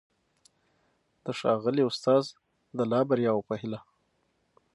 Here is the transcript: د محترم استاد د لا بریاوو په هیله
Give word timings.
د 1.23 1.27
محترم 1.39 1.87
استاد 1.91 2.23
د 2.77 2.79
لا 2.91 2.99
بریاوو 3.09 3.47
په 3.49 3.55
هیله 3.61 3.79